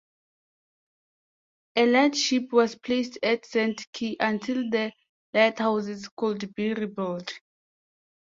[1.75, 4.91] A lightship was placed at Sand Key until the
[5.31, 7.31] lighthouses could be rebuilt.